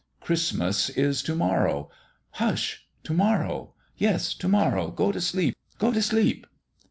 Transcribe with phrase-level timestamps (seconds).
[0.19, 1.91] Christmas is to morrow.
[2.31, 2.87] Hush!
[3.03, 3.75] To morrow.
[3.97, 4.87] Yes; to morrow.
[4.89, 5.55] Go t' sleep!
[5.77, 6.47] Go t' sleep